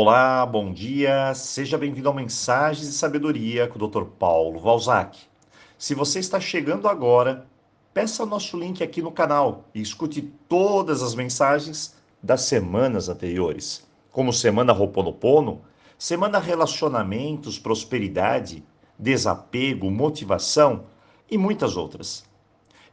Olá, 0.00 0.46
bom 0.46 0.72
dia, 0.72 1.34
seja 1.34 1.76
bem-vindo 1.76 2.08
ao 2.08 2.14
Mensagens 2.14 2.86
de 2.86 2.92
Sabedoria 2.92 3.66
com 3.66 3.82
o 3.84 3.88
Dr. 3.88 4.04
Paulo 4.04 4.60
Valzac. 4.60 5.18
Se 5.76 5.92
você 5.92 6.20
está 6.20 6.38
chegando 6.38 6.86
agora, 6.86 7.48
peça 7.92 8.22
o 8.22 8.26
nosso 8.26 8.56
link 8.56 8.80
aqui 8.80 9.02
no 9.02 9.10
canal 9.10 9.64
e 9.74 9.80
escute 9.80 10.22
todas 10.48 11.02
as 11.02 11.16
mensagens 11.16 11.96
das 12.22 12.42
semanas 12.42 13.08
anteriores, 13.08 13.84
como 14.12 14.32
Semana 14.32 14.72
Roponopono, 14.72 15.62
Semana 15.98 16.38
Relacionamentos, 16.38 17.58
Prosperidade, 17.58 18.62
Desapego, 18.96 19.90
Motivação 19.90 20.84
e 21.28 21.36
muitas 21.36 21.76
outras. 21.76 22.24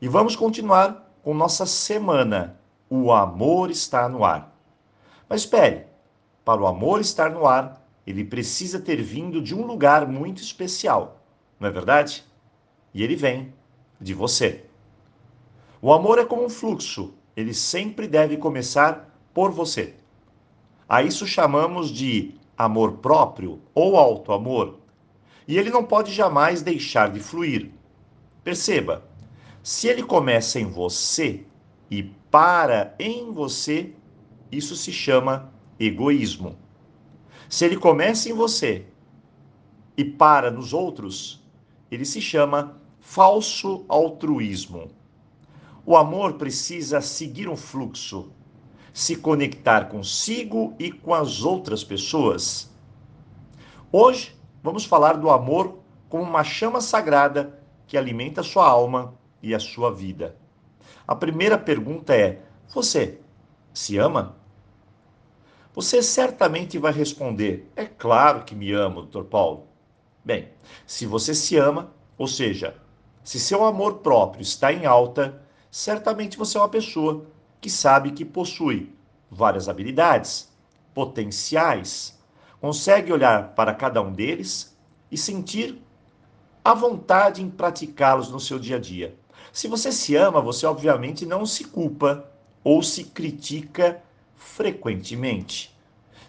E 0.01 0.07
vamos 0.07 0.35
continuar 0.35 1.13
com 1.21 1.35
nossa 1.35 1.67
semana 1.67 2.59
O 2.89 3.11
Amor 3.11 3.69
Está 3.69 4.09
no 4.09 4.25
Ar. 4.25 4.51
Mas 5.29 5.41
espere! 5.41 5.93
Para 6.45 6.61
o 6.61 6.67
amor 6.67 7.01
estar 7.01 7.31
no 7.31 7.47
ar, 7.47 7.83
ele 8.05 8.23
precisa 8.23 8.79
ter 8.79 9.01
vindo 9.01 9.41
de 9.41 9.55
um 9.55 9.65
lugar 9.65 10.07
muito 10.07 10.43
especial, 10.43 11.19
não 11.59 11.67
é 11.67 11.71
verdade? 11.71 12.23
E 12.93 13.03
ele 13.03 13.15
vem 13.15 13.51
de 13.99 14.13
você. 14.13 14.63
O 15.81 15.91
amor 15.91 16.19
é 16.19 16.23
como 16.25 16.45
um 16.45 16.49
fluxo, 16.49 17.15
ele 17.35 17.51
sempre 17.51 18.07
deve 18.07 18.37
começar 18.37 19.11
por 19.33 19.51
você. 19.51 19.95
A 20.87 21.01
isso 21.01 21.25
chamamos 21.25 21.89
de 21.89 22.35
amor 22.55 22.99
próprio 22.99 23.59
ou 23.73 23.97
auto-amor. 23.97 24.77
E 25.47 25.57
ele 25.57 25.71
não 25.71 25.83
pode 25.83 26.13
jamais 26.13 26.61
deixar 26.61 27.11
de 27.11 27.19
fluir. 27.19 27.71
Perceba, 28.43 29.03
se 29.63 29.87
ele 29.87 30.03
começa 30.03 30.59
em 30.59 30.65
você 30.65 31.43
e 31.89 32.03
para 32.29 32.93
em 32.99 33.31
você, 33.31 33.93
isso 34.51 34.75
se 34.75 34.91
chama 34.91 35.51
egoísmo. 35.79 36.57
Se 37.49 37.65
ele 37.65 37.77
começa 37.77 38.29
em 38.29 38.33
você 38.33 38.85
e 39.97 40.03
para 40.03 40.49
nos 40.49 40.73
outros, 40.73 41.43
ele 41.91 42.05
se 42.05 42.19
chama 42.19 42.79
falso 42.99 43.85
altruísmo. 43.87 44.89
O 45.85 45.95
amor 45.95 46.33
precisa 46.33 46.99
seguir 46.99 47.47
um 47.47 47.55
fluxo, 47.55 48.31
se 48.91 49.15
conectar 49.15 49.85
consigo 49.89 50.73
e 50.79 50.91
com 50.91 51.13
as 51.13 51.43
outras 51.43 51.83
pessoas. 51.83 52.71
Hoje 53.91 54.35
vamos 54.63 54.83
falar 54.83 55.13
do 55.13 55.29
amor 55.29 55.79
como 56.09 56.23
uma 56.23 56.43
chama 56.43 56.81
sagrada 56.81 57.61
que 57.85 57.97
alimenta 57.97 58.41
a 58.41 58.43
sua 58.43 58.67
alma 58.67 59.13
e 59.41 59.53
a 59.53 59.59
sua 59.59 59.93
vida. 59.93 60.35
A 61.07 61.15
primeira 61.15 61.57
pergunta 61.57 62.15
é: 62.15 62.41
você 62.73 63.19
se 63.73 63.97
ama? 63.97 64.35
Você 65.75 66.01
certamente 66.01 66.77
vai 66.77 66.93
responder: 66.93 67.69
É 67.75 67.83
claro 67.85 68.45
que 68.45 68.55
me 68.55 68.71
amo, 68.71 69.01
Dr. 69.01 69.23
Paulo. 69.23 69.67
Bem, 70.23 70.47
se 70.87 71.05
você 71.05 71.35
se 71.35 71.57
ama, 71.57 71.91
ou 72.17 72.27
seja, 72.27 72.77
se 73.25 73.39
seu 73.39 73.65
amor 73.65 73.95
próprio 73.95 74.41
está 74.41 74.71
em 74.71 74.85
alta, 74.85 75.41
certamente 75.69 76.37
você 76.37 76.57
é 76.57 76.61
uma 76.61 76.69
pessoa 76.69 77.25
que 77.59 77.69
sabe 77.69 78.11
que 78.11 78.23
possui 78.23 78.95
várias 79.29 79.67
habilidades, 79.67 80.49
potenciais, 80.93 82.17
consegue 82.61 83.11
olhar 83.11 83.49
para 83.49 83.73
cada 83.73 84.01
um 84.01 84.13
deles 84.13 84.77
e 85.11 85.17
sentir 85.17 85.83
a 86.63 86.73
vontade 86.73 87.43
em 87.43 87.49
praticá-los 87.49 88.29
no 88.29 88.39
seu 88.39 88.57
dia 88.57 88.77
a 88.77 88.79
dia. 88.79 89.13
Se 89.51 89.67
você 89.67 89.91
se 89.91 90.15
ama, 90.15 90.39
você 90.39 90.65
obviamente 90.65 91.25
não 91.25 91.45
se 91.45 91.65
culpa 91.65 92.31
ou 92.63 92.81
se 92.81 93.03
critica 93.03 94.01
frequentemente. 94.37 95.75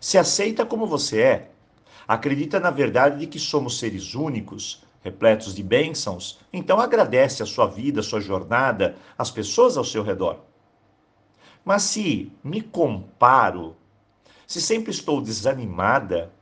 Se 0.01 0.19
aceita 0.19 0.65
como 0.65 0.87
você 0.87 1.21
é. 1.21 1.51
Acredita 2.07 2.61
na 2.61 2.71
verdade 2.71 3.21
de 3.21 3.27
que 3.27 3.39
somos 3.39 3.79
seres 3.79 4.15
únicos, 4.15 4.83
repletos 5.03 5.55
de 5.55 5.63
bênçãos, 5.63 6.39
então 6.53 6.81
agradece 6.81 7.43
a 7.43 7.47
sua 7.47 7.67
vida, 7.67 8.01
a 8.01 8.05
sua 8.05 8.21
jornada, 8.21 8.97
as 9.17 9.31
pessoas 9.31 9.77
ao 9.77 9.85
seu 9.85 10.03
redor. 10.03 10.41
Mas 11.65 11.83
se 11.83 12.33
me 12.45 12.61
comparo, 12.61 13.77
se 14.47 14.61
sempre 14.61 14.93
estou 14.93 15.21
desanimada, 15.21 16.33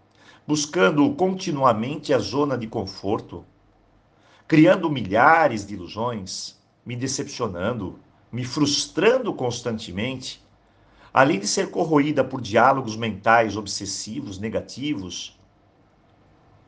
buscando 0.47 1.15
continuamente 1.15 2.13
a 2.13 2.19
zona 2.19 2.59
de 2.59 2.67
conforto, 2.67 3.45
criando 4.47 4.91
milhares 4.91 5.67
de 5.67 5.73
ilusões, 5.73 6.59
me 6.85 6.95
decepcionando, 6.95 7.99
me 8.31 8.45
frustrando 8.45 9.33
constantemente, 9.33 10.44
além 11.15 11.39
de 11.39 11.47
ser 11.47 11.71
corroída 11.71 12.25
por 12.25 12.41
diálogos 12.41 12.97
mentais 12.97 13.57
obsessivos, 13.57 14.41
negativos, 14.41 15.39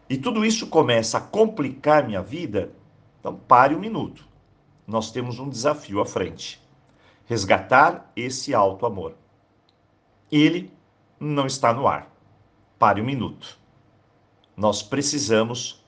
e 0.09 0.17
tudo 0.17 0.45
isso 0.45 0.69
começa 0.69 1.19
a 1.19 1.21
complicar 1.21 2.07
minha 2.07 2.23
vida, 2.23 2.73
então 3.19 3.35
pare 3.35 3.75
um 3.75 3.81
minuto. 3.81 4.25
Nós 4.87 5.11
temos 5.11 5.41
um 5.41 5.49
desafio 5.49 6.01
à 6.01 6.07
frente: 6.07 6.63
resgatar 7.25 8.13
esse 8.15 8.55
alto 8.55 8.87
amor. 8.87 9.17
Ele 10.31 10.73
não 11.19 11.47
está 11.47 11.75
no 11.75 11.89
ar. 11.89 12.09
Pare 12.79 13.01
um 13.01 13.05
minuto. 13.05 13.59
Nós 14.57 14.81
precisamos 14.81 15.85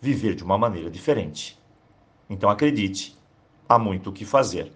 viver 0.00 0.36
de 0.36 0.44
uma 0.44 0.56
maneira 0.56 0.88
diferente. 0.88 1.60
Então 2.30 2.48
acredite, 2.48 3.18
há 3.68 3.76
muito 3.76 4.10
o 4.10 4.12
que 4.12 4.24
fazer. 4.24 4.72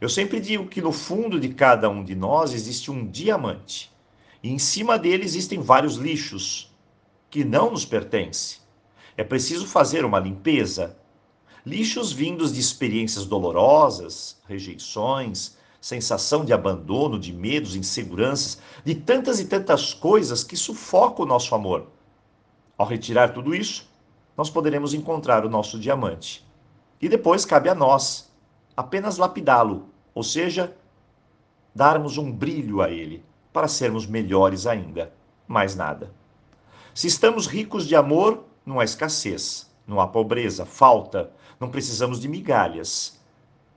Eu 0.00 0.08
sempre 0.08 0.40
digo 0.40 0.66
que 0.66 0.82
no 0.82 0.92
fundo 0.92 1.38
de 1.38 1.50
cada 1.50 1.88
um 1.88 2.04
de 2.04 2.14
nós 2.14 2.52
existe 2.52 2.90
um 2.90 3.06
diamante. 3.06 3.92
E 4.42 4.50
em 4.50 4.58
cima 4.58 4.98
dele 4.98 5.24
existem 5.24 5.60
vários 5.60 5.96
lixos 5.96 6.72
que 7.30 7.44
não 7.44 7.70
nos 7.70 7.84
pertencem. 7.84 8.58
É 9.16 9.24
preciso 9.24 9.66
fazer 9.66 10.04
uma 10.04 10.18
limpeza. 10.18 10.96
Lixos 11.64 12.12
vindos 12.12 12.52
de 12.52 12.60
experiências 12.60 13.24
dolorosas, 13.24 14.36
rejeições, 14.46 15.56
sensação 15.80 16.44
de 16.44 16.52
abandono, 16.52 17.18
de 17.18 17.32
medos, 17.32 17.76
inseguranças, 17.76 18.58
de 18.84 18.94
tantas 18.94 19.40
e 19.40 19.46
tantas 19.46 19.94
coisas 19.94 20.42
que 20.44 20.56
sufocam 20.56 21.24
o 21.24 21.28
nosso 21.28 21.54
amor. 21.54 21.88
Ao 22.76 22.86
retirar 22.86 23.32
tudo 23.32 23.54
isso, 23.54 23.88
nós 24.36 24.50
poderemos 24.50 24.92
encontrar 24.94 25.46
o 25.46 25.50
nosso 25.50 25.78
diamante. 25.78 26.44
E 27.00 27.08
depois 27.08 27.44
cabe 27.44 27.68
a 27.68 27.74
nós 27.74 28.33
apenas 28.76 29.18
lapidá-lo, 29.18 29.88
ou 30.14 30.22
seja, 30.22 30.76
darmos 31.74 32.18
um 32.18 32.30
brilho 32.30 32.80
a 32.80 32.90
ele, 32.90 33.24
para 33.52 33.68
sermos 33.68 34.06
melhores 34.06 34.66
ainda. 34.66 35.12
Mais 35.46 35.76
nada. 35.76 36.12
Se 36.94 37.06
estamos 37.06 37.46
ricos 37.46 37.86
de 37.86 37.96
amor, 37.96 38.44
não 38.64 38.80
há 38.80 38.84
escassez, 38.84 39.70
não 39.86 40.00
há 40.00 40.06
pobreza, 40.06 40.64
falta, 40.64 41.30
não 41.60 41.70
precisamos 41.70 42.20
de 42.20 42.28
migalhas. 42.28 43.20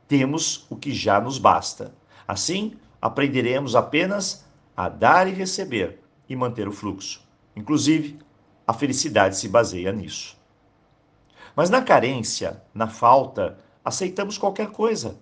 Temos 0.07 0.65
o 0.69 0.75
que 0.75 0.93
já 0.93 1.19
nos 1.19 1.37
basta. 1.37 1.93
Assim, 2.27 2.75
aprenderemos 3.01 3.75
apenas 3.75 4.45
a 4.75 4.87
dar 4.89 5.27
e 5.27 5.31
receber 5.31 5.99
e 6.29 6.35
manter 6.35 6.67
o 6.67 6.71
fluxo. 6.71 7.21
Inclusive, 7.55 8.19
a 8.65 8.73
felicidade 8.73 9.37
se 9.37 9.47
baseia 9.47 9.91
nisso. 9.91 10.37
Mas 11.55 11.69
na 11.69 11.81
carência, 11.81 12.61
na 12.73 12.87
falta, 12.87 13.57
aceitamos 13.87 14.37
qualquer 14.37 14.69
coisa. 14.71 15.17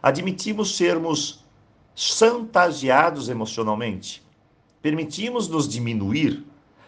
Admitimos 0.00 0.76
sermos 0.76 1.44
chantageados 1.92 3.28
emocionalmente. 3.28 4.24
Permitimos 4.80 5.48
nos 5.48 5.66
diminuir 5.68 6.46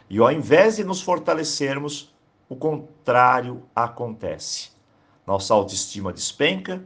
e, 0.09 0.19
ao 0.19 0.31
invés 0.31 0.77
de 0.77 0.85
nos 0.85 1.03
fortalecermos, 1.03 2.15
o 2.49 2.55
contrário 2.55 3.65
acontece. 3.75 4.71
Nossa 5.27 5.53
autoestima 5.53 6.13
despenca 6.13 6.85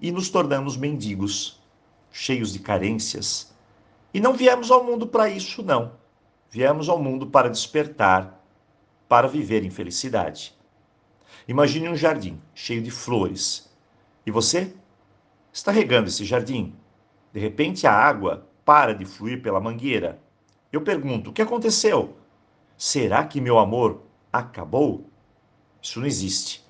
e 0.00 0.10
nos 0.10 0.30
tornamos 0.30 0.74
mendigos, 0.74 1.60
cheios 2.10 2.54
de 2.54 2.60
carências. 2.60 3.54
E 4.14 4.20
não 4.20 4.32
viemos 4.32 4.70
ao 4.70 4.82
mundo 4.82 5.06
para 5.06 5.28
isso, 5.28 5.62
não. 5.62 5.92
Viemos 6.48 6.88
ao 6.88 6.98
mundo 6.98 7.26
para 7.26 7.50
despertar, 7.50 8.42
para 9.06 9.28
viver 9.28 9.66
em 9.66 9.70
felicidade. 9.70 10.58
Imagine 11.48 11.88
um 11.88 11.96
jardim 11.96 12.40
cheio 12.54 12.82
de 12.82 12.90
flores. 12.90 13.70
E 14.24 14.30
você 14.30 14.74
está 15.52 15.72
regando 15.72 16.08
esse 16.08 16.24
jardim. 16.24 16.74
De 17.32 17.40
repente 17.40 17.86
a 17.86 17.92
água 17.92 18.46
para 18.64 18.94
de 18.94 19.04
fluir 19.04 19.42
pela 19.42 19.60
mangueira. 19.60 20.20
Eu 20.72 20.82
pergunto: 20.82 21.30
o 21.30 21.32
que 21.32 21.42
aconteceu? 21.42 22.16
Será 22.76 23.24
que 23.24 23.40
meu 23.40 23.58
amor 23.58 24.02
acabou? 24.32 25.06
Isso 25.82 25.98
não 25.98 26.06
existe. 26.06 26.64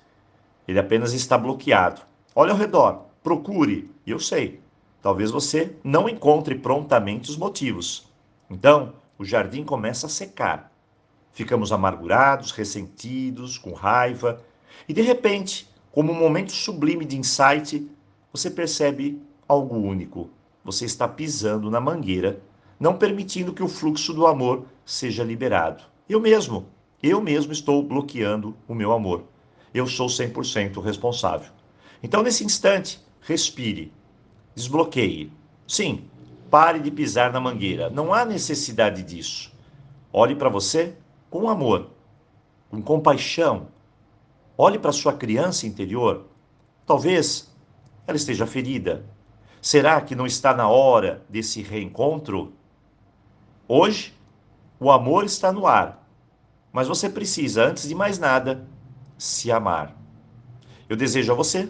Ele 0.67 0.79
apenas 0.79 1.13
está 1.13 1.37
bloqueado. 1.37 2.01
Olhe 2.33 2.51
ao 2.51 2.57
redor, 2.57 3.05
procure. 3.21 3.91
E 4.05 4.11
eu 4.11 4.19
sei, 4.19 4.61
talvez 5.01 5.31
você 5.31 5.75
não 5.83 6.07
encontre 6.07 6.55
prontamente 6.55 7.29
os 7.29 7.37
motivos. 7.37 8.09
Então, 8.49 8.93
o 9.17 9.25
jardim 9.25 9.63
começa 9.63 10.07
a 10.07 10.09
secar. 10.09 10.71
Ficamos 11.33 11.71
amargurados, 11.71 12.51
ressentidos, 12.51 13.57
com 13.57 13.73
raiva 13.73 14.41
e 14.87 14.93
de 14.93 15.01
repente, 15.01 15.67
como 15.91 16.11
um 16.11 16.19
momento 16.19 16.51
sublime 16.51 17.05
de 17.05 17.17
insight, 17.17 17.89
você 18.31 18.49
percebe 18.49 19.21
algo 19.47 19.75
único. 19.75 20.29
Você 20.63 20.85
está 20.85 21.07
pisando 21.07 21.69
na 21.69 21.81
mangueira 21.81 22.41
não 22.81 22.97
permitindo 22.97 23.53
que 23.53 23.61
o 23.61 23.67
fluxo 23.67 24.11
do 24.11 24.25
amor 24.25 24.65
seja 24.83 25.23
liberado. 25.23 25.83
Eu 26.09 26.19
mesmo, 26.19 26.65
eu 27.01 27.21
mesmo 27.21 27.53
estou 27.53 27.83
bloqueando 27.83 28.57
o 28.67 28.73
meu 28.73 28.91
amor. 28.91 29.25
Eu 29.71 29.85
sou 29.85 30.07
100% 30.07 30.81
responsável. 30.81 31.51
Então, 32.01 32.23
nesse 32.23 32.43
instante, 32.43 32.99
respire, 33.21 33.93
desbloqueie. 34.55 35.31
Sim, 35.67 36.05
pare 36.49 36.79
de 36.79 36.89
pisar 36.89 37.31
na 37.31 37.39
mangueira. 37.39 37.87
Não 37.91 38.11
há 38.11 38.25
necessidade 38.25 39.03
disso. 39.03 39.53
Olhe 40.11 40.35
para 40.35 40.49
você 40.49 40.95
com 41.29 41.47
amor, 41.47 41.91
com 42.71 42.81
compaixão. 42.81 43.67
Olhe 44.63 44.77
para 44.77 44.91
sua 44.91 45.13
criança 45.13 45.65
interior. 45.65 46.27
Talvez 46.85 47.51
ela 48.05 48.15
esteja 48.15 48.45
ferida. 48.45 49.03
Será 49.59 49.99
que 49.99 50.13
não 50.13 50.27
está 50.27 50.53
na 50.53 50.69
hora 50.69 51.25
desse 51.27 51.63
reencontro? 51.63 52.53
Hoje, 53.67 54.13
o 54.79 54.91
amor 54.91 55.23
está 55.23 55.51
no 55.51 55.65
ar, 55.65 56.07
mas 56.71 56.87
você 56.87 57.09
precisa, 57.09 57.63
antes 57.65 57.87
de 57.87 57.95
mais 57.95 58.19
nada, 58.19 58.67
se 59.17 59.51
amar. 59.51 59.97
Eu 60.87 60.95
desejo 60.95 61.31
a 61.31 61.35
você 61.35 61.67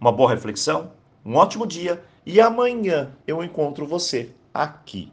uma 0.00 0.12
boa 0.12 0.30
reflexão, 0.30 0.92
um 1.26 1.34
ótimo 1.34 1.66
dia 1.66 2.04
e 2.24 2.40
amanhã 2.40 3.10
eu 3.26 3.42
encontro 3.42 3.84
você 3.84 4.32
aqui 4.54 5.12